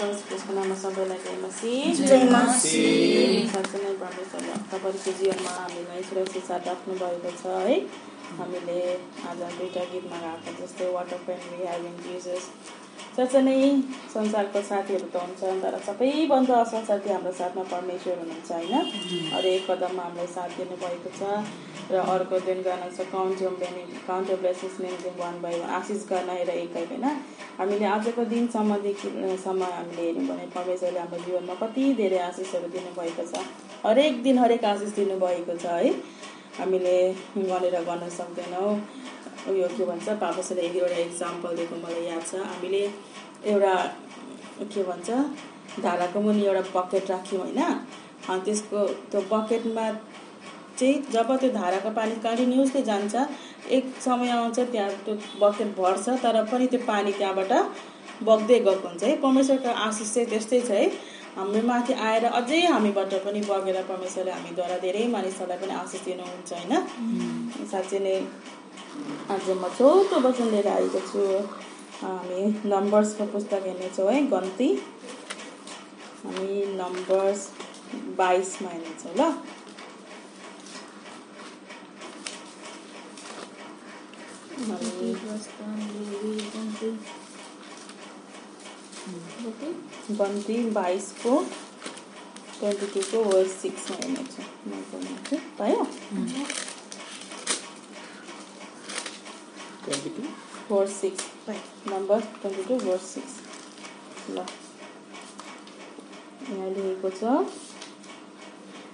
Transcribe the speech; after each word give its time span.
त्यसको 0.00 0.52
नाममा 0.52 0.74
सबैलाई 0.74 1.18
जय 1.22 1.34
मसी 1.40 1.72
साँच्चै 1.94 3.78
नै 3.78 3.90
तपाईँहरूको 4.70 5.12
जीवनमा 5.18 5.52
हामीलाई 5.56 6.02
सुरक्षित 6.02 6.44
साथ 6.44 6.68
राख्नु 6.68 6.94
भएको 7.02 7.32
छ 7.36 7.56
है 7.66 7.76
हामीले 8.38 8.78
आज 9.28 9.42
दुईवटा 9.50 9.82
गीतमा 9.92 10.20
गाएको 10.20 10.56
जस्तै 10.60 10.88
वाटर 10.94 11.20
वी 11.28 11.66
हेभिङ 11.66 12.00
जिजस 12.04 12.44
साँच्चै 13.20 13.40
नै 13.44 13.56
संसारको 14.12 14.60
साथीहरू 14.68 15.06
त 15.12 15.16
हुन्छ 15.22 15.40
तर 15.62 15.74
सबैभन्दा 15.86 16.54
असल 16.64 16.84
साथी 16.90 17.08
हाम्रो 17.12 17.32
साथमा 17.40 17.64
परमेश्वर 17.72 18.14
हुनुहुन्छ 18.20 18.50
होइन। 18.52 18.74
हरेक 19.32 19.66
कदममा 19.68 20.02
हामीलाई 20.04 20.28
साथ 20.36 20.50
दिनुभएको 20.56 21.10
छ 21.18 21.20
र 21.92 22.00
अर्को 22.12 22.38
दिन 22.48 22.62
गाना 22.64 22.88
छ 22.96 23.04
काउन्ट 23.12 23.42
योर 23.44 23.52
बेनि 23.60 23.82
count 24.06 24.30
your 24.30 24.40
blessings 24.40 24.80
name 24.84 25.20
one 25.20 25.36
by 25.42 25.60
one 25.60 25.70
आशिष 25.80 26.06
गर्न 26.12 26.30
हेर 26.38 26.50
एक 26.54 26.76
होइन। 26.76 27.04
हामीले 27.60 27.86
आजको 27.92 28.24
दिनसम्मदेखि 28.32 29.08
सम्म 29.44 29.68
हामीले 29.76 30.02
हेऱ्यौँ 30.08 30.26
भने 30.30 30.48
परमेश्वरले 30.56 31.00
हाम्रो 31.04 31.20
जीवनमा 31.26 31.54
कति 31.62 31.84
धेरै 32.00 32.18
आशिषहरू 32.30 32.72
दिनुभएको 32.76 33.24
छ। 33.32 33.44
हरेक 33.84 34.22
दिन 34.24 34.44
हरेक 34.44 34.64
आशिष 34.72 34.96
दिनुभएको 34.96 35.60
छ 35.60 35.76
है। 35.76 35.92
हामीले 36.58 36.96
गनेर 37.36 37.76
गर्न 37.84 38.08
सक्दैनौँ। 38.18 38.72
उयो 39.48 39.68
के 39.76 39.84
भन्छ 39.84 40.08
पापासले 40.20 40.62
एक 40.68 40.76
एउटा 40.76 40.96
इक्जाम्पल 41.08 41.56
दिएको 41.56 41.76
मलाई 41.84 42.04
याद 42.06 42.22
छ। 42.26 42.34
हामीले 42.50 42.82
एउटा 43.52 43.74
के 44.72 44.82
भन्छ 44.82 45.08
धाराको 45.82 46.20
मुनि 46.20 46.42
एउटा 46.46 46.62
बकेट 46.76 47.10
राख्यौँ 47.10 47.42
होइन? 47.42 47.60
अनि 48.30 48.40
त्यसको 48.44 48.78
त्यो 49.10 49.20
बकेटमा 49.32 49.86
चाहिँ 50.78 50.94
जब 51.12 51.28
त्यो 51.40 51.50
धाराको 51.52 51.90
पानी 51.96 52.14
कन्टिन्युसली 52.26 52.82
जान्छ 52.82 53.14
एक 53.76 53.84
समय 54.00 54.30
आउँछ 54.30 54.58
त्यहाँ 54.60 54.90
त्यो 55.06 55.14
बकेट 55.40 55.68
भर्छ 55.78 56.08
तर 56.24 56.44
पनि 56.52 56.66
त्यो 56.72 56.80
पानी 56.86 57.12
त्यहाँबाट 57.12 57.52
बग्दै 58.28 58.58
गएको 58.60 58.88
हुन्छ। 58.88 59.02
है 59.02 59.16
परमेश्वरको 59.24 59.68
आशिष 59.86 60.14
चाहिँ 60.14 60.28
त्यस्तै 60.28 60.60
छ 60.60 60.70
है। 60.70 60.86
हाम्रो 61.36 61.60
माथि 61.66 61.92
आएर 62.06 62.24
अझै 62.26 62.60
हामीबाट 62.66 63.12
पनि 63.24 63.40
बगेर 63.48 63.76
परमेश्वरले 63.88 64.30
हामीद्वारा 64.30 64.76
धेरै 64.84 65.06
मानिसहरूलाई 65.08 65.58
पनि 65.58 65.74
आशिष 65.82 66.00
दिनुहुन्छ 66.04 66.52
होइन? 66.52 66.72
साँच्चै 67.70 67.98
नै 68.06 68.16
आज 69.30 69.50
म 69.58 69.68
छोटो 69.76 70.16
वचन 70.20 70.46
लिएर 70.50 70.68
आएको 70.68 71.00
छु। 71.10 71.22
हामी 72.00 72.40
नम्बर्सको 72.70 73.24
पुस्तक 73.32 73.62
हेर्नेछौँ 73.66 74.10
है 74.12 74.20
गन्ती। 74.26 74.68
हामी 76.24 76.64
नम्बर्स 76.76 77.48
बाइसमा 78.18 78.70
हेर्नेछौँ 78.70 79.14
ल। 79.16 79.32
गन्ती 90.18 90.56
बाइसको 90.72 91.32
ट्वेन्टी 92.60 92.86
टूको 92.86 93.18
वर्ल्ड 93.24 93.50
सिक्समा 93.50 93.96
हेर्नेछु। 94.02 95.36
पायो 95.58 95.80
22 99.90 100.22
verse 100.68 100.92
6 100.92 101.28
right. 101.48 101.60
number 101.92 102.22
22 102.42 102.78
verse 102.78 103.02
6 103.02 103.40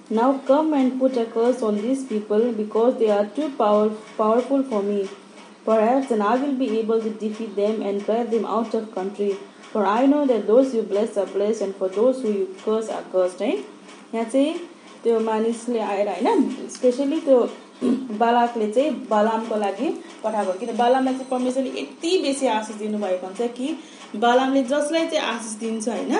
Now 0.09 0.37
come 0.47 0.73
and 0.73 0.99
put 0.99 1.17
a 1.17 1.25
curse 1.25 1.61
on 1.61 1.81
these 1.81 2.05
people 2.05 2.53
because 2.53 2.97
they 2.97 3.09
are 3.09 3.25
too 3.25 3.49
power, 3.57 3.89
powerful 4.17 4.63
for 4.63 4.81
me. 4.81 5.09
Perhaps 5.65 6.07
then 6.09 6.21
I 6.21 6.37
will 6.37 6.55
be 6.55 6.79
able 6.79 7.01
to 7.01 7.09
defeat 7.09 7.57
them 7.57 7.81
and 7.81 8.05
drive 8.05 8.31
them 8.31 8.45
out 8.45 8.73
of 8.73 8.95
country. 8.95 9.35
For 9.71 9.85
I 9.85 10.05
know 10.05 10.25
that 10.25 10.47
those 10.47 10.73
you 10.73 10.83
bless 10.83 11.17
are 11.17 11.25
blessed 11.25 11.61
and 11.61 11.75
for 11.75 11.89
those 11.89 12.21
who 12.21 12.31
you 12.31 12.55
curse 12.63 12.87
are 12.89 13.03
cursed. 13.11 13.41
है 13.41 13.63
यहाँ 14.13 14.31
the 15.03 15.19
बालाकले 17.83 18.71
चाहिँ 18.71 18.91
बालामको 19.09 19.55
लागि 19.55 19.89
पठाएको 20.23 20.53
किन 20.59 20.75
बालामलाई 20.77 21.13
चाहिँ 21.13 21.29
परमेश्वरले 21.29 21.79
यति 21.81 22.17
बेसी 22.21 22.47
आशिष 22.47 22.75
दिनुभएको 22.75 23.25
हुन्छ 23.27 23.51
कि 23.57 23.77
बालामले 24.15 24.63
जसलाई 24.63 25.07
चाहिँ 25.07 25.25
आशिष 25.27 25.53
दिन्छ 25.59 25.87
होइन 25.89 26.15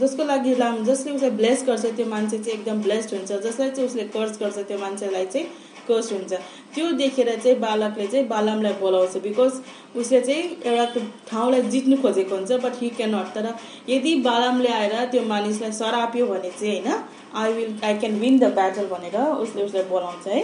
जसको 0.00 0.24
लागि 0.24 0.54
राम 0.54 0.84
जसले 0.84 1.12
उसलाई 1.12 1.30
ब्लेस 1.30 1.64
गर्छ 1.66 1.84
त्यो 1.86 2.06
मान्छे 2.06 2.38
चाहिँ 2.38 2.58
एकदम 2.58 2.80
ब्लेस्ड 2.82 3.14
हुन्छ। 3.14 3.32
जसलाई 3.32 3.70
चाहिँ 3.70 3.88
उसले 3.88 4.04
कर्ज 4.16 4.38
गर्छ 4.38 4.58
त्यो 4.58 4.78
मान्छेलाई 4.78 5.26
चाहिँ 5.26 5.46
कर्स 5.88 6.12
हुन्छ। 6.12 6.32
त्यो 6.74 6.90
देखेर 6.92 7.28
चाहिँ 7.36 7.58
बालकले 7.60 8.06
चाहिँ 8.06 8.26
बालमलाई 8.28 8.72
बोलाउँछ। 8.80 9.16
बिकज 9.22 9.60
उसले 9.96 10.20
चाहिँ 10.20 10.42
एउटा 10.64 11.00
ठाउँलाई 11.30 11.62
जित्नु 11.70 11.96
खोजेको 12.02 12.34
हुन्छ 12.34 12.52
बट 12.64 12.82
हि 12.82 12.88
क्यान 12.96 13.14
नट 13.14 13.34
तर 13.34 13.54
यदि 13.88 14.14
बालमले 14.22 14.72
आएर 14.72 15.04
त्यो 15.12 15.22
मानिसलाई 15.26 15.72
सराप्यो 15.72 16.26
भने 16.26 16.50
चाहिँ 16.50 16.80
होइन 16.80 17.02
I 17.36 17.52
will 17.52 17.78
I 17.84 17.98
can 17.98 18.18
win 18.20 18.38
the 18.38 18.52
battle 18.54 18.86
भनेर 18.88 19.16
उसले 19.20 19.62
उसलाई 19.62 19.84
बोलाउँछ 19.84 20.26
है। 20.28 20.42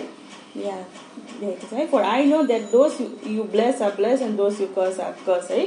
लेखेको 0.56 1.66
छ 1.69 1.72
है 1.72 1.87
for 1.87 2.03
I 2.05 2.25
know 2.27 2.43
that 2.44 2.71
those 2.72 2.97
you 3.28 3.43
bless 3.53 3.83
are 3.83 3.94
bless 3.97 4.22
and 4.22 4.37
those 4.37 4.61
you 4.61 4.66
curse 4.75 5.00
are 5.00 5.12
curse 5.27 5.50
है 5.50 5.66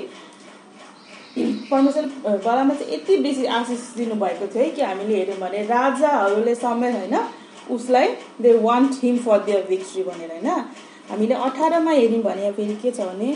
परमेश्वर 1.35 2.37
बलामा 2.39 2.73
चाहिँ 2.73 2.93
यति 2.93 3.17
बेसी 3.19 3.45
आशिष 3.51 3.93
दिनुभएको 3.95 4.47
थियो 4.47 4.63
है 4.63 4.69
कि 4.71 4.81
हामीले 4.81 5.15
हेऱ्यौँ 5.15 5.37
भने 5.39 5.63
राजाहरूले 5.65 6.55
समेत 6.55 6.95
होइन 6.95 7.19
उसलाई 7.71 8.07
they 8.41 8.53
want 8.59 9.03
him 9.03 9.17
for 9.19 9.43
their 9.43 9.65
victory 9.67 10.03
भनेर 10.03 10.31
होइन 10.31 10.47
हामीले 11.09 11.35
अठारमा 11.45 11.91
हेऱ्यौँ 11.91 12.21
भने 12.23 12.51
फेरि 12.53 12.75
के 12.81 12.91
छ 12.91 13.07
भने 13.07 13.35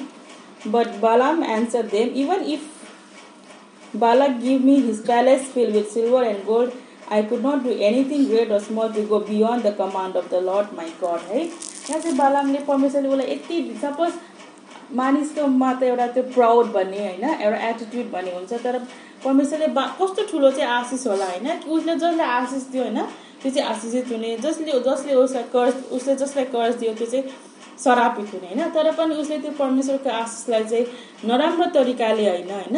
but 0.67 0.99
Balaam 0.99 1.43
answer 1.51 1.87
them 1.87 2.09
even 2.21 2.43
if 2.47 3.95
Balak 3.95 4.37
give 4.39 4.65
me 4.65 4.75
his 4.77 5.05
palace 5.05 5.51
fill 5.51 5.71
with 5.71 5.93
silver 5.93 6.23
and 6.25 6.43
gold 6.45 6.71
I 7.07 7.23
could 7.23 7.45
not 7.45 7.63
do 7.63 7.71
anything 7.85 8.25
great 8.27 8.51
or 8.51 8.59
small 8.61 8.91
to 8.93 9.01
go 9.07 9.19
beyond 9.27 9.65
the 9.65 9.73
command 9.75 10.17
of 10.17 10.31
the 10.31 10.41
Lord 10.45 10.73
my 10.77 10.89
God 11.03 11.27
है 11.27 11.41
यहाँ 11.41 11.99
चाहिँ 11.99 12.15
बालामले 12.17 12.59
परमेश्वरले 12.67 13.09
उसलाई 13.09 13.31
यति 13.31 13.77
suppose 13.81 14.13
मानिसकोमा 14.93 15.73
त 15.73 15.83
एउटा 15.83 16.07
त्यो 16.09 16.23
proud 16.33 16.71
भन्ने 16.73 16.99
होइन 16.99 17.23
एउटा 17.29 17.57
एटिट्युड 17.69 18.11
भन्ने 18.11 18.33
हुन्छ 18.33 18.59
तर 18.63 18.79
परमेश्वरले 19.23 19.67
बा 19.73 19.85
कस्तो 19.95 20.25
ठुलो 20.31 20.51
चाहिँ 20.51 20.69
आशिष 20.71 21.07
होला 21.07 21.25
होइन 21.27 21.47
उसले 21.69 21.95
जसलाई 21.95 22.27
आशिष 22.33 22.67
दियो 22.71 22.83
होइन 22.83 23.01
त्यो 23.41 23.51
चाहिँ 23.51 23.67
आशिषित 23.69 24.11
हुने 24.11 24.35
जसले 24.39 24.79
जसले 24.81 25.13
उसलाई 25.17 25.43
कर्ज 25.53 25.83
उसले 25.91 26.15
जसलाई 26.15 26.45
कर्ज 26.53 26.75
दियो 26.77 26.93
त्यो 26.95 27.07
चाहिँ 27.07 27.23
सरापित 27.83 28.33
हुने 28.33 28.47
होइन? 28.47 28.69
तर 28.75 28.91
पनि 28.97 29.15
उसले 29.15 29.37
त्यो 29.39 29.51
परमेश्वरको 29.59 30.09
आशिषलाई 30.09 30.63
चाहिँ 30.63 30.85
नराम्रो 31.29 31.65
तरिकाले 31.75 32.29
होइन 32.29 32.51
होइन? 32.51 32.77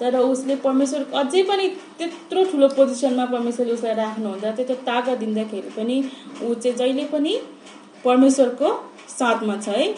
तर 0.00 0.16
उसले 0.18 0.56
परमेश्वर 0.66 1.04
अझै 1.20 1.42
पनि 1.50 1.68
त्यत्रो 1.98 2.44
ठुलो 2.50 2.68
पोजिसनमा 2.76 3.24
परमेश्वरले 3.34 3.72
उसलाई 3.72 3.94
राख्नुहुन्छ। 3.94 4.44
त्यत्रो 4.56 4.76
तागत 4.88 5.18
दिँदाखेरि 5.18 5.70
पनि 5.76 5.96
ऊ 6.42 6.54
चाहिँ 6.54 6.76
जहिले 6.78 7.04
पनि 7.12 7.32
परमेश्वरको 8.04 8.68
साथमा 9.18 9.56
छ 9.60 9.68
है? 9.68 9.94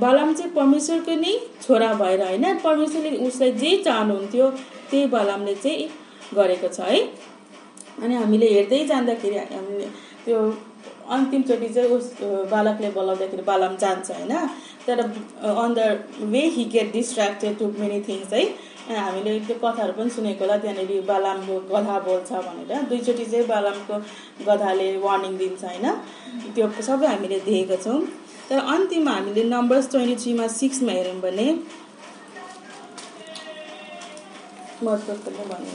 बालाम 0.00 0.34
चाहिँ 0.34 0.52
परमेश्वरको 0.52 1.14
नै 1.20 1.32
छोरा 1.62 1.92
भएर 1.94 2.22
होइन? 2.22 2.44
परमेश्वरले 2.66 3.16
उसलाई 3.26 3.52
जे 3.62 3.76
चाहनुहुन्थ्यो 3.86 4.50
त्यही 4.90 5.06
बालामले 5.16 5.54
चाहिँ 5.54 5.88
गरेको 6.34 6.68
छ 6.68 6.80
है? 6.80 7.00
अनि 8.02 8.14
हामीले 8.14 8.48
हेर्दै 8.54 8.84
जाँदाखेरि 8.86 9.36
हामीले 9.36 9.86
त्यो 10.24 10.38
अन्तिमचोटि 11.16 11.68
चाहिँ 11.74 11.90
उस 11.96 12.06
बालकले 12.52 12.90
बोलाउँदाखेरि 12.96 13.42
बालाम 13.42 13.76
जान्छ 13.82 14.10
होइन? 14.10 14.32
तर 14.86 14.98
on 15.00 15.74
the 15.74 15.80
way 16.32 16.42
he 16.56 16.64
get 16.74 16.92
distracted 16.92 17.58
to 17.58 17.66
many 17.78 18.00
things 18.08 18.32
है? 18.32 18.42
हामीले 18.88 19.32
त्यो 19.46 19.56
कथाहरू 19.62 19.92
पनि 19.92 20.10
सुनेको 20.10 20.44
होला 20.44 20.56
त्यहाँनिर 20.58 21.02
बालामको 21.08 21.54
गधा 21.72 21.96
बोल्छ 22.06 22.30
भनेर। 22.46 22.70
दुईचोटि 22.90 23.24
चाहिँ 23.24 23.46
बालामको 23.46 23.94
गधाले 24.46 24.88
वार्निङ 25.04 25.32
दिन्छ 25.38 25.64
होइन? 25.64 25.86
त्यो 26.54 26.66
सबै 26.88 27.06
हामीले 27.06 27.38
देखेका 27.48 27.76
छौँ। 27.84 28.00
तर 28.48 28.58
अन्तिममा 28.74 29.12
हामीले 29.12 29.42
नम्बर्स 29.44 29.90
ट्वेन्टी 29.90 30.16
थ्रीमा 30.22 30.46
सिक्समा 30.60 30.92
हेऱ्यौँ 30.92 31.20
भने 31.20 31.46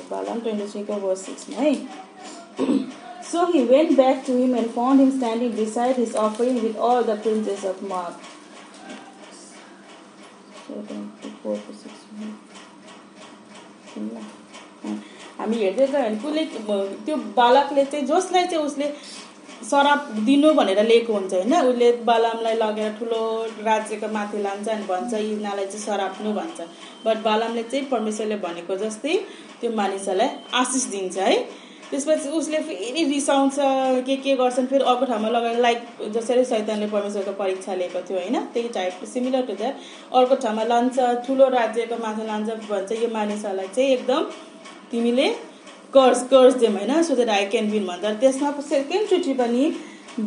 बालाम 0.10 0.40
ट्वेन्टी 0.40 0.66
थ्रीको 0.72 0.94
वर्स 1.06 1.22
सिक्समा 1.26 1.58
है? 1.62 1.74
So 3.34 3.44
he 3.52 3.62
went 3.74 3.92
back 3.98 4.18
to 4.26 4.34
him 4.40 4.54
and 4.62 4.68
found 4.78 5.02
him 5.02 5.12
standing 5.18 5.54
beside 5.60 5.96
his 5.96 6.16
offering 6.24 6.58
with 6.64 6.76
all 6.78 7.04
the 7.04 7.16
princes 7.26 7.64
of 7.70 7.82
Moab. 7.92 8.14
हामी 15.38 15.58
हेर्दै 15.64 15.86
गयो 15.94 16.04
भने 16.04 16.18
कसले 16.24 16.44
त्यो 17.06 17.16
बालकले 17.40 17.86
चाहिँ 17.94 18.06
जसलाई 18.12 18.46
चाहिँ 18.52 18.66
उसले 18.66 18.88
सराप 19.72 20.02
दिनु 20.30 20.54
भनेर 20.60 20.80
लिएको 20.92 21.14
हुन्छ 21.14 21.34
होइन। 21.34 21.54
उसले 21.72 21.92
बालामलाई 22.12 22.56
लगेर 22.62 22.92
ठुलो 23.00 23.22
राज्यको 23.70 24.08
माथि 24.14 24.38
लान्छ 24.46 24.68
अनि 24.76 24.86
भन्छ 24.94 25.12
यिनीहरूलाई 25.14 25.66
चाहिँ 25.74 25.84
सराप्नु 25.88 26.34
भन्छ। 26.40 26.60
बट 27.06 27.18
बालामले 27.30 27.64
चाहिँ 27.74 27.86
परमेश्वरले 27.96 28.38
भनेको 28.48 28.74
जस्तै 28.86 29.14
त्यो 29.60 29.72
मानिसहरूलाई 29.82 30.30
आशिष 30.62 30.86
दिन्छ 30.96 31.18
है। 31.18 31.38
त्यसपछि 31.90 32.30
उसले 32.38 32.60
फेरि 32.68 33.04
रिसाउँछ 33.06 33.56
के 34.06 34.16
के 34.24 34.36
गर्छन् 34.36 34.68
फेरि 34.68 34.84
अर्को 34.84 35.06
ठाउँमा 35.06 35.30
लगाएर 35.30 35.60
लाइक 35.62 35.80
जसरी 36.16 36.46
सैतानले 36.46 36.88
परमेश्वरको 36.88 37.32
परीक्षा 37.40 37.74
लिएको 37.76 38.02
थियो 38.10 38.20
होइन? 38.20 38.38
त्यही 38.54 38.70
टाइप 38.70 39.04
सिमिलर 39.14 39.42
टु 39.48 39.54
द्याट 39.54 39.76
अर्को 40.16 40.36
ठाउँमा 40.44 40.64
लान्छ 40.64 41.00
ठुलो 41.28 41.48
राज्यको 41.58 41.98
माथि 42.04 42.26
लान्छ 42.28 42.50
भन्छ 42.70 42.92
यो 43.04 43.10
मानिसहरूलाई 43.14 43.68
चाहिँ 43.76 43.90
एकदम 43.94 44.24
तिमीले 44.92 45.28
कर्स 45.94 46.24
कर्स 46.30 46.54
देम 46.64 46.78
होइन? 46.78 47.02
So 47.04 47.16
that 47.16 47.30
I 47.30 47.46
can 47.54 47.70
win 47.72 47.86
भन्दा 47.88 48.14
त्यसमा 48.22 48.52
सेकेन्डचोटि 48.70 49.34
पनि 49.42 49.74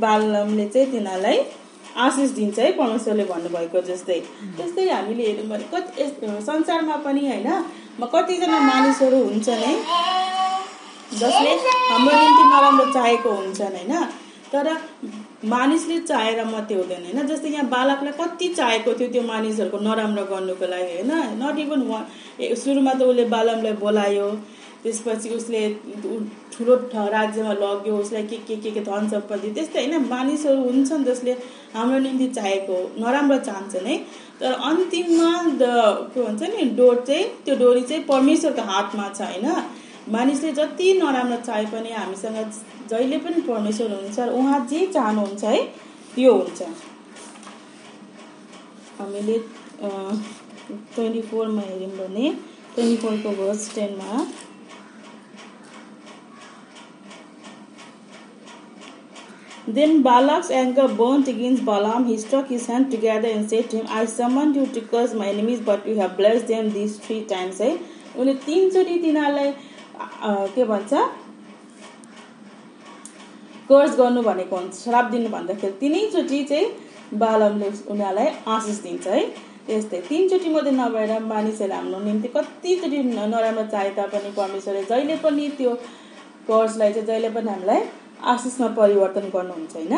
बालमले 0.04 0.66
चाहिँ 0.68 0.90
तिनीहरूलाई 0.92 1.40
आशिष 2.04 2.30
दिन्छ 2.30 2.58
है 2.58 2.70
परमेश्वरले 2.78 3.24
भन्नुभएको 3.24 3.80
जस्तै। 3.82 4.20
त्यस्तै 4.56 4.88
हामीले 4.88 5.26
हेऱ्यौँ 5.26 5.48
भने 5.50 5.64
कति 5.74 6.04
संसारमा 6.46 6.96
पनि 7.04 7.26
होइन? 7.28 7.48
कतिजना 8.14 8.58
मानिसहरू 8.60 9.22
हुन्छन् 9.24 9.62
है 9.66 9.74
जसले 11.14 11.50
हाम्रो 11.88 12.16
निम्ति 12.22 12.44
नराम्रो 12.52 12.84
चाहेको 12.92 13.30
हुन्छन् 13.30 13.76
होइन? 13.76 13.92
तर 14.52 14.66
मानिसले 15.44 15.98
चाहेर 16.00 16.44
मात्रै 16.44 16.76
हुँदैन 16.78 17.04
होइन? 17.04 17.26
जस्तै 17.26 17.48
यहाँ 17.48 17.68
बालकलाई 17.68 18.12
कति 18.20 18.48
चाहेको 18.58 18.92
थियो 18.98 19.08
त्यो 19.12 19.22
मानिसहरूको 19.22 19.78
नराम्रो 19.86 20.24
गर्नुको 20.32 20.66
लागि 20.66 20.92
होइन? 20.96 21.12
नट 21.42 21.58
इभन 21.64 21.80
सुरुमा 22.62 22.92
त 22.94 23.02
उसले 23.02 23.24
बालमलाई 23.34 23.72
बोलायो 23.84 24.28
त्यसपछि 24.82 25.28
उसले 25.36 25.60
ठुलो 26.52 26.74
राज्यमा 27.14 27.52
लग्यो 27.62 27.96
उसलाई 27.98 28.22
के 28.30 28.36
के 28.48 28.56
के 28.56 28.70
के 28.70 28.80
धन 28.90 29.08
सम्पत्ति 29.14 29.50
त्यस्तै 29.56 29.78
होइन? 29.86 29.94
मानिसहरू 30.10 30.62
हुन्छन् 30.68 31.04
जसले 31.04 31.32
हाम्रो 31.74 31.98
निम्ति 32.06 32.26
चाहेको 32.34 32.76
नराम्रो 32.98 33.38
चाहन्छन् 33.48 33.86
है? 33.86 33.96
तर 34.40 34.52
अन्तिममा 34.52 35.32
द 35.62 35.64
के 36.14 36.22
भन्छ 36.22 36.42
नि 36.54 36.70
डोर 36.78 37.04
चाहिँ 37.08 37.24
त्यो 37.44 37.54
डोरी 37.56 37.82
चाहिँ 37.82 38.02
परमेश्वरको 38.04 38.62
हातमा 38.72 39.08
छ 39.08 39.20
होइन? 39.32 39.46
मानिसले 40.08 40.52
जति 40.52 40.92
नराम्रो 40.98 41.36
चाहे 41.46 41.64
पनि 41.66 41.92
हामीसँग 41.92 42.36
जहिले 42.90 43.18
पनि 43.18 43.40
परमेश्वर 43.48 43.90
हुनुहुन्छ 43.92 44.18
उहाँ 44.40 44.66
जे 44.70 44.86
चाहनुहुन्छ 44.86 45.44
है 45.44 45.62
त्यो 46.14 46.34
हुन्छ 46.34 46.62
हामीले 48.98 49.38
ट्वेन्टी 50.96 51.22
फोरमा 51.30 51.62
हेऱ्यौँ 51.62 51.90
भने 51.96 52.30
ट्वेन्टी 52.74 52.96
फोरको 52.96 53.30
भर्स 53.44 53.74
टेनमा 53.74 54.26
Then 59.68 60.04
Balak's 60.04 60.48
anger 60.48 60.86
burnt 60.86 61.26
against 61.26 61.64
Balaam. 61.64 62.04
He 62.06 62.16
struck 62.18 62.48
his 62.48 62.66
hand 62.66 62.88
together 62.92 63.28
and 63.28 63.50
said 63.50 63.68
to 63.70 63.78
him, 63.78 63.86
I 63.90 64.04
summoned 64.04 64.54
you 64.54 64.66
to 64.66 64.80
curse 64.80 65.12
my 65.12 65.26
enemies, 65.26 65.60
but 65.60 65.88
you 65.88 65.96
have 65.96 66.16
blessed 66.16 66.46
them 66.46 66.72
these 66.72 66.98
three 67.06 67.24
times. 67.24 67.58
है 67.60 67.70
उसले 68.16 68.34
तिनचोटि 68.44 68.98
तिनीहरूलाई 68.98 69.52
के 70.54 70.64
भन्छ? 70.64 70.92
Curse 73.68 73.96
गर्नु 73.98 74.22
भनेको 74.22 74.56
हुन्छ 74.56 74.74
श्राप 74.74 75.10
दिनु 75.10 75.28
भन्दाखेरि 75.30 75.72
तिनैचोटि 75.80 76.42
चाहिँ 76.44 77.18
बालमले 77.20 77.68
उनीहरूलाई 77.90 78.28
आशिष 78.54 78.78
दिन्छ 78.82 79.06
है। 79.06 79.20
त्यस्तै 79.66 80.00
तिनचोटि 80.08 80.48
मात्रै 80.50 80.72
नभएर 80.72 81.12
मानिसहरूले 81.22 81.74
हाम्रो 81.74 81.98
निम्ति 82.00 82.28
कतिचोटि 82.36 82.98
नराम्रो 83.04 83.64
चाहे 83.72 83.90
तापनि 83.96 84.30
परमेश्वरले 84.36 84.82
जहिले 84.90 85.16
पनि 85.24 85.48
त्यो 85.58 85.72
कर्सलाई 86.48 86.92
चाहिँ 86.92 87.06
जहिले 87.06 87.30
पनि 87.36 87.50
हामीलाई 87.50 87.80
आशिषमा 88.32 88.68
परिवर्तन 88.76 89.26
गर्नुहुन्छ 89.34 89.74
होइन? 89.76 89.94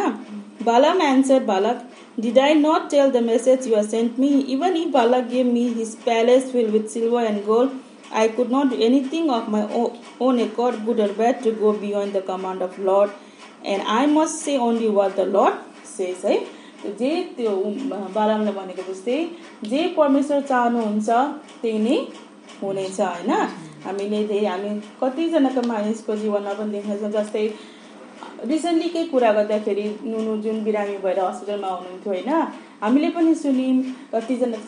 Balaam 0.64 1.02
answer 1.02 1.42
Balak 1.50 1.82
did 2.20 2.38
I 2.44 2.54
not 2.62 2.88
tell 2.90 3.10
the 3.10 3.22
message 3.24 3.68
you 3.68 3.76
are 3.76 3.86
sent 3.86 4.18
me 4.20 4.28
even 4.54 4.76
if 4.76 4.88
Balak 4.94 5.28
gave 5.34 5.52
me 5.52 5.64
his 5.74 5.94
palace 6.04 6.50
fill 6.52 6.70
with 6.70 6.88
silver 6.94 7.24
and 7.24 7.44
gold 7.46 7.70
I 8.20 8.28
could 8.38 8.54
not 8.54 8.70
do 8.70 8.76
anything 8.86 9.28
of 9.34 9.48
my 9.54 9.62
own 10.22 10.40
accord 10.40 10.84
good 10.84 11.00
or 11.00 11.12
bad 11.18 11.42
to 11.44 11.50
go 11.60 11.72
beyond 11.82 12.16
the 12.16 12.22
command 12.28 12.62
of 12.62 12.78
Lord 12.80 13.66
and 13.66 13.82
I 13.96 14.06
must 14.14 14.44
say 14.44 14.56
only 14.68 14.88
what 14.98 15.16
the 15.16 15.28
Lord 15.36 15.86
says 15.96 16.24
है 16.24 16.36
जे 16.98 17.10
त्यो 17.36 17.52
बालमले 18.14 18.52
भनेको 18.58 18.82
जस्तै 18.92 19.18
जे 19.70 19.86
परमेश्वर 19.96 20.40
चाहनुहुन्छ 20.50 21.08
त्यही 21.62 21.78
नै 21.78 21.96
हुनेछ 22.62 23.00
होइन? 23.00 23.32
हामीले 23.84 24.22
धेरै 24.26 24.46
हामी 24.46 24.70
कतिजनाको 25.00 25.62
मानिसको 25.68 26.16
जीवनमा 26.22 26.52
पनि 26.58 26.70
देख्नेछौँ 26.72 27.10
जस्तै 27.16 27.44
रिसेन्टली 28.50 29.04
कुरा 29.12 29.30
गर्दाखेरि 29.32 29.84
नुनु 30.04 30.36
जुन 30.42 30.62
बिरामी 30.64 30.96
भएर 31.04 31.20
हस्पिटलमा 31.20 31.68
हुनुहुन्थ्यो 31.68 32.12
होइन? 32.12 32.30
हामीले 32.82 33.08
पनि 33.16 33.34
सुन्यौँ 33.42 33.76
कतिजना 34.14 34.58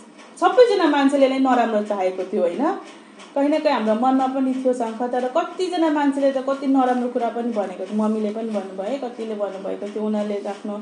सबैजना 0.41 0.87
मान्छेले 0.97 1.29
नै 1.29 1.39
नराम्रो 1.47 1.83
चाहेको 1.91 2.23
थियो 2.33 2.43
होइन? 2.43 2.63
कहीँ 3.35 3.49
न 3.49 3.59
कहीँ 3.59 3.75
हाम्रो 3.75 3.95
मनमा 3.95 4.27
पनि 4.35 4.53
थियो 4.55 4.73
शङ्का 4.81 5.07
तर 5.15 5.27
कतिजना 5.37 5.91
मान्छेले 5.99 6.31
त 6.33 6.43
कति 6.49 6.67
नराम्रो 6.67 7.09
कुरा 7.15 7.29
पनि 7.37 7.53
भनेको 7.59 7.85
थियो। 7.87 7.97
मम्मीले 8.03 8.31
पनि 8.37 8.51
भन्नुभयो 8.57 8.99
कतिले 9.05 9.35
भन्नुभएको 9.43 9.87
थियो 9.93 10.07
उनीहरूले 10.07 10.39
आफ्नो 10.55 10.75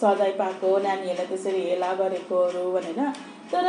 सजाय 0.00 0.32
पाएको 0.40 0.68
नानीहरूलाई 0.86 1.26
त्यसरी 1.30 1.60
हेला 1.70 1.90
गरेकोहरू 2.00 2.64
भनेर। 2.74 3.00
तर 3.52 3.64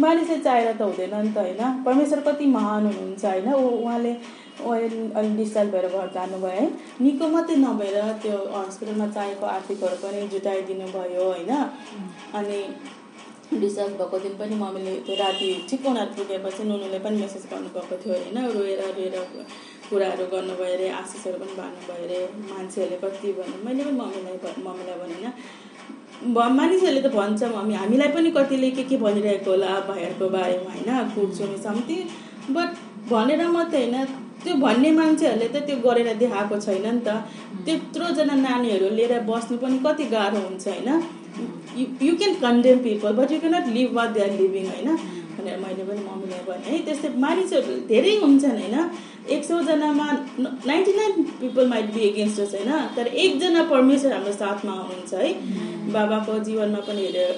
मानिसले 0.00 0.38
चाहेर 0.44 0.68
त 0.76 0.82
हुँदैन 0.82 1.14
नि 1.16 1.32
त 1.32 1.38
होइन? 1.38 1.62
परमेश्वर 1.84 2.20
कति 2.28 2.46
महान 2.56 2.86
हुनुहुन्छ 2.86 3.24
होइन? 3.24 3.48
उहाँले 3.52 4.12
अलिक 5.18 5.36
डिस्चार्ज 5.36 5.70
भएर 5.72 5.86
घर 5.88 6.08
जानुभयो 6.14 6.50
है? 6.60 6.66
निको 7.00 7.28
मात्रै 7.34 7.56
नभएर 7.56 7.96
त्यो 8.22 8.36
हस्पिटलमा 8.52 9.06
चाहिएको 9.16 9.46
आर्थिकहरू 9.56 9.96
पनि 10.04 10.28
जुटाइदिनु 10.32 10.86
भयो 10.92 11.24
होइन? 11.24 11.52
अनि 12.38 12.58
डिस्चार्ज 13.60 13.92
भएको 14.00 14.18
दिन 14.18 14.34
पनि 14.40 14.54
मम्मीले 14.62 14.92
त्यो 15.06 15.14
राति 15.14 15.48
ठिक 15.70 15.86
उनीहरू 15.86 16.12
पुगेपछि 16.18 16.62
नुनुले 16.64 16.98
पनि 17.04 17.16
मेसेज 17.16 17.44
गर्नुभएको 17.52 17.96
थियो 18.02 18.14
होइन 18.14 18.38
रोएर 18.56 18.80
रोएर 18.96 19.16
कुराहरू 19.90 20.24
गर्नुभयो 20.32 20.72
अरे 20.74 20.88
आशिषहरू 21.00 21.38
पनि 21.42 21.54
भन्नुभयो 21.60 22.04
अरे 22.04 22.18
मान्छेहरूले 22.52 22.98
कति 23.04 23.32
भन्नु 23.38 23.56
मैले 23.66 23.82
पनि 23.84 23.96
मम्मीलाई 24.00 24.36
मम्मीलाई 24.68 24.96
भने 25.02 25.32
मानिसहरूले 26.50 27.02
त 27.02 27.12
भन्छ 27.14 27.42
मम्मी 27.56 27.74
हामीलाई 27.74 28.08
पनि 28.16 28.30
कतिले 28.30 28.70
के 28.70 28.82
के 28.90 28.96
भनिरहेको 28.96 29.50
होला 29.50 29.70
भाइहरूको 29.88 30.28
बारेमा 30.28 30.72
होइन 30.72 31.08
कुर्छु 31.14 31.46
समथिङ 31.62 32.00
बट 32.54 32.68
भनेर 33.12 33.46
मात्रै 33.48 33.80
होइन। 33.84 34.04
त्यो 34.44 34.54
भन्ने 34.54 34.90
मान्छेहरूले 34.90 35.48
त 35.48 35.56
त्यो 35.66 35.76
गरेर 35.86 36.08
देखाएको 36.22 36.56
छैन 36.60 36.86
नि 36.86 37.00
त। 37.06 37.08
त्यत्रोजना 37.66 38.34
नानीहरू 38.46 38.88
लिएर 38.98 39.14
बस्नु 39.28 39.58
पनि 39.58 39.78
कति 39.86 40.04
गाह्रो 40.14 40.40
हुन्छ 40.46 40.66
होइन। 40.68 40.88
you 41.77 42.15
can 42.15 42.33
condemn 42.41 42.79
people 42.79 43.13
but 43.13 43.31
you 43.31 43.39
cannot 43.39 43.67
live 43.73 43.93
what 43.93 44.09
they 44.09 44.23
are 44.23 44.31
living 44.31 44.65
होइन 44.67 44.97
भनेर 45.42 45.58
मैले 45.58 45.84
पनि 45.84 46.02
मम्मीलाई 46.06 46.42
भने 46.48 46.70
है 46.70 46.78
त्यस्तै 46.86 47.08
मानिसहरू 47.18 47.74
धेरै 47.90 48.14
हुन्छन् 48.22 48.58
होइन? 48.62 48.76
एक 49.34 49.44
सौजनामा 49.44 50.06
ninety 50.70 50.92
nine 50.96 51.22
people 51.40 51.66
might 51.68 51.92
be 51.94 52.00
against 52.08 52.40
us 52.40 52.54
होइन? 52.54 52.72
तर 52.96 53.06
एकजना 53.24 53.62
परमेश्वर 53.74 54.12
हाम्रो 54.12 54.32
साथमा 54.32 54.72
हुनुहुन्छ 54.72 55.14
है? 55.14 55.30
बाबाको 55.92 56.38
जीवनमा 56.46 56.80
पनि 56.88 57.02
हेरेर 57.06 57.30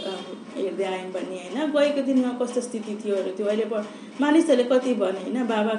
हेर्दै 0.57 0.85
आयौँ 0.85 1.11
भने 1.13 1.39
होइन? 1.43 1.73
गएको 1.75 2.03
दिनमा 2.09 2.33
कस्तो 2.41 2.61
स्थिति 2.69 2.93
थियोहरू 3.05 3.31
थियो 3.39 3.49
अहिले 3.49 3.67
मानिसहरूले 4.21 4.65
कति 4.73 4.95
भने 5.03 5.21
होइन? 5.25 5.39
बाबा 5.53 5.75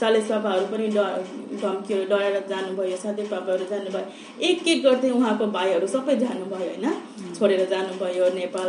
चालिस 0.00 0.30
बाबाहरू 0.30 0.66
पनि 0.72 0.88
धम्कीहरू 1.62 2.04
डराएर 2.12 2.36
जानुभयो 2.52 2.96
साथै 3.04 3.28
बाबाहरू 3.34 3.64
जानुभयो। 3.72 4.06
एक 4.48 4.68
एक 4.68 4.82
गर्दै 4.84 5.10
उहाँको 5.18 5.46
भाइहरू 5.58 5.86
सबै 5.96 6.16
जानुभयो 6.24 6.66
होइन? 6.70 6.86
छोडेर 7.38 7.62
जानुभयो 7.72 8.34
नेपाल। 8.40 8.68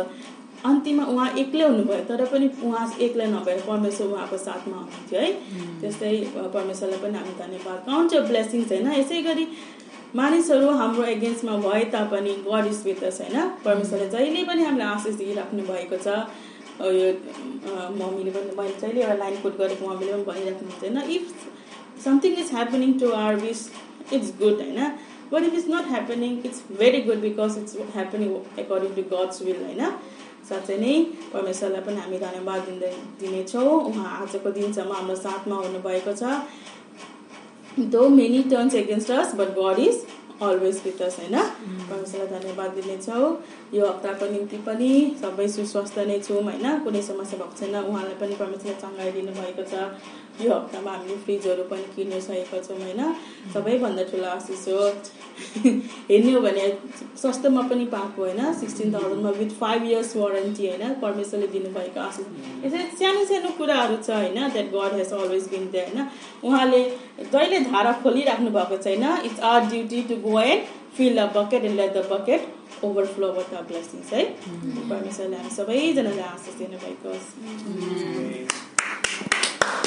अन्तिममा 0.70 1.04
उहाँ 1.12 1.28
एक्लै 1.42 1.66
हुनुभयो 1.66 2.00
तर 2.08 2.24
पनि 2.32 2.48
उहाँ 2.64 2.84
एक्लै 3.06 3.26
नभएर 3.34 3.60
परमेश्वर 3.68 4.06
उहाँको 4.06 4.36
साथमा 4.38 4.76
हुनुहुन्थ्यो 4.76 5.20
है। 5.20 5.30
त्यस्तै 5.80 6.12
परमेश्वरलाई 6.56 7.00
पनि 7.04 7.18
हामी 7.18 7.34
धन्यवाद 7.38 7.78
अफ 8.18 8.28
ब्लेसिङ्स 8.28 8.72
होइन 8.72 8.92
यसै 8.92 9.22
गरी 9.28 9.46
मानिसहरू 10.20 10.70
हाम्रो 10.78 11.04
एगेन्स्टमा 11.10 11.56
भए 11.66 11.84
तापनि 11.92 12.32
गड 12.48 12.66
इज 12.72 12.80
विथ 12.86 13.04
अस 13.10 13.20
होइन। 13.20 13.36
परमेश्वरले 13.64 14.08
जहिले 14.14 14.44
पनि 14.50 14.64
हामीलाई 14.64 14.88
आशिष 14.94 15.14
दिइराख्नु 15.20 15.62
भएको 15.70 15.96
छ। 16.06 16.08
यो 16.82 17.08
मम्मीले 18.00 18.30
पनि 18.36 18.56
मैले 18.58 18.74
जहिले 18.80 19.00
एउटा 19.02 19.16
लाइन 19.22 19.36
कोट 19.42 19.56
गरेको 19.58 19.88
मम्मीले 19.88 20.12
पनि 20.12 20.24
भनिराख्नुहुन्छ 20.30 20.82
होइन। 20.84 20.98
If 21.16 22.02
something 22.04 22.32
is 22.42 22.50
happening 22.52 22.92
to 23.00 23.10
our 23.18 23.34
wish 23.44 23.60
it's 24.12 24.32
good 24.40 24.60
होइन। 24.62 24.80
But 25.32 25.42
if 25.48 25.54
is 25.58 25.66
not 25.70 25.86
happening 25.90 26.32
it's 26.46 26.62
very 26.78 27.00
good 27.02 27.20
because 27.20 27.58
it's 27.58 27.76
happening 27.94 28.34
according 28.64 28.90
to 28.96 29.02
God's 29.14 29.42
will 29.42 29.62
होइन। 29.66 29.82
साँच्चै 30.48 30.76
नै 30.78 30.94
परमेश्वरलाई 31.32 31.82
पनि 31.86 32.00
हामी 32.02 32.18
धन्यवाद 32.18 32.60
दिँदै 32.68 32.92
दिनेछौँ। 33.20 33.68
उहाँ 33.88 34.08
आजको 34.22 34.50
दिनसम्म 34.58 34.92
हाम्रो 34.92 35.16
साथमा 35.16 35.56
हुनुभएको 35.66 36.12
छ। 36.20 36.22
Though 37.92 38.08
many 38.08 38.42
turns 38.50 38.74
against 38.74 39.10
us 39.10 39.34
but 39.36 39.54
God 39.58 39.78
is 39.78 39.96
always 40.42 40.82
with 40.84 41.02
us 41.02 41.18
होइन? 41.18 41.36
परमेश्वरलाई 41.90 42.38
धन्यवाद 42.38 42.70
दिनेछौँ। 42.70 43.28
यो 43.74 43.86
हप्ताको 43.86 44.30
निम्ति 44.32 44.56
पनि 44.56 44.90
सबै 45.22 45.48
सुस्वस्थ 45.48 45.98
नै 45.98 46.18
छौँ 46.20 46.42
होइन? 46.42 46.66
कुनै 46.78 47.02
समस्या 47.02 47.38
भएको 47.38 47.56
छैन। 47.60 47.76
उहाँलाई 47.84 48.14
पनि 48.20 48.34
परमेश्वरले 48.34 48.74
चङ्गाइदिनु 48.74 49.32
भएको 49.32 49.62
छ। 49.62 49.74
यो 50.40 50.54
हप्तामा 50.54 50.90
हामीले 50.90 51.16
फ्रिजहरू 51.16 51.62
पनि 51.62 51.84
किन्नु 51.96 52.20
सकेको 52.20 52.62
छौँ 52.64 52.78
होइन? 52.78 53.00
सबैभन्दा 53.54 54.02
ठुलो 54.02 54.28
आशिष 54.28 54.68
हो। 54.68 54.86
हेर्ने 56.10 56.32
हो 56.32 56.40
भने 56.40 56.64
सस्तोमा 57.22 57.62
पनि 57.62 57.84
पाएको 57.86 58.22
होइन? 58.22 58.40
सिक्सटिन 58.54 58.92
थाउजन्डमा 58.94 59.30
विथ 59.30 59.50
फाइभ 59.60 59.84
इयर्स 59.84 60.16
वारेन्टी 60.16 60.68
होइन? 60.68 60.94
परमेश्वरले 61.02 61.46
दिनुभएको 61.46 62.00
आशिष। 62.00 62.26
यसरी 62.64 62.84
सानो 62.96 63.24
सानो 63.24 63.50
कुराहरू 63.58 63.96
छ 63.96 64.10
होइन? 64.10 64.40
That 64.48 64.72
God 64.72 64.98
has 64.98 65.12
always 65.12 65.48
been 65.50 65.68
there 65.70 65.80
होइन? 65.80 66.08
उहाँले 66.44 66.82
जहिले 67.22 67.60
धारा 67.60 67.92
खोलिराख्नु 68.02 68.50
भएको 68.50 68.76
छैन। 68.76 69.04
It's 69.24 69.40
our 69.40 69.60
duty 69.66 70.02
to 70.02 70.16
go 70.16 70.31
go 70.32 70.38
and 70.38 70.66
fill 70.96 71.14
the 71.20 71.26
bucket 71.32 71.64
and 71.64 71.76
let 71.76 71.92
the 71.94 72.02
bucket 72.02 72.42
overflow 72.82 73.30
with 73.36 73.52
our 73.54 73.64
blessings. 73.64 74.12
Eh? 74.12 74.26
Mm-hmm. 74.32 74.88
Subhanahu 74.88 75.12
wa 78.48 78.71